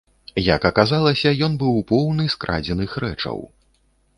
[0.43, 3.37] Як аказалася, ён быў поўны скрадзеных рэчаў.